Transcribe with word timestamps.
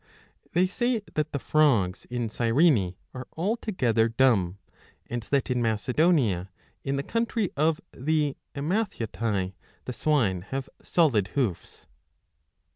They 0.53 0.65
say 0.65 1.03
that 1.13 1.31
the 1.31 1.37
frogs 1.37 2.05
in 2.05 2.27
Cyrene 2.27 2.95
are 3.13 3.27
altogether 3.37 4.09
dumb, 4.09 4.57
68 5.03 5.13
and 5.13 5.23
that 5.29 5.51
in 5.51 5.61
Macedonia, 5.61 6.49
in 6.83 6.95
the 6.95 7.03
country 7.03 7.51
of 7.55 7.79
the 7.91 8.35
Emathiotae, 8.55 9.53
35 9.53 9.53
the 9.85 9.93
swine 9.93 10.41
have 10.49 10.67
solid 10.81 11.27
hoofs. 11.37 11.85